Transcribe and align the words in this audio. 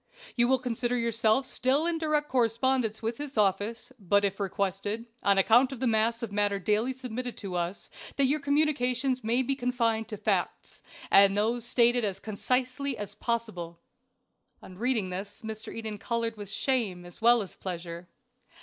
You 0.35 0.47
will 0.47 0.57
consider 0.57 0.97
yourself 0.97 1.45
still 1.45 1.85
in 1.85 1.99
direct 1.99 2.27
correspondence 2.27 3.03
with 3.03 3.17
this 3.17 3.37
office, 3.37 3.91
but 3.99 4.25
it 4.25 4.33
is 4.33 4.39
requested, 4.39 5.05
on 5.21 5.37
account 5.37 5.71
of 5.71 5.79
the 5.79 5.85
mass 5.85 6.23
of 6.23 6.31
matter 6.31 6.57
daily 6.57 6.91
submitted 6.91 7.37
to 7.37 7.53
us, 7.53 7.91
that 8.15 8.25
your 8.25 8.39
communications 8.39 9.23
may 9.23 9.43
be 9.43 9.53
confined 9.55 10.07
to 10.07 10.17
facts, 10.17 10.81
and 11.11 11.37
those 11.37 11.65
stated 11.65 12.03
as 12.03 12.19
concisely 12.19 12.97
as 12.97 13.13
possible." 13.13 13.79
On 14.63 14.75
reading 14.75 15.11
this 15.11 15.43
Mr. 15.43 15.71
Eden 15.71 15.99
colored 15.99 16.35
with 16.35 16.49
shame 16.49 17.05
as 17.05 17.21
well 17.21 17.43
as 17.43 17.55
pleasure. 17.55 18.07